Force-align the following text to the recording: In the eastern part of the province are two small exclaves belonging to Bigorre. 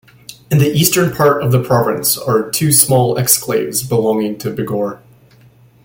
In 0.49 0.57
the 0.57 0.71
eastern 0.73 1.13
part 1.15 1.43
of 1.43 1.51
the 1.51 1.63
province 1.63 2.17
are 2.17 2.49
two 2.49 2.71
small 2.71 3.17
exclaves 3.17 3.87
belonging 3.87 4.39
to 4.39 4.49
Bigorre. 4.49 4.99